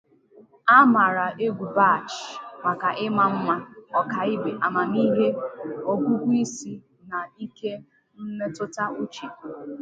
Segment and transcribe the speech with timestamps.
[0.75, 2.11] A maara egwu Bach
[2.63, 3.55] maka ịma mma,
[3.99, 5.27] ọkaibe, amamiihe,
[5.91, 6.73] ọgụgụ isi
[7.09, 7.71] na ike
[8.19, 9.27] mmetụta uche.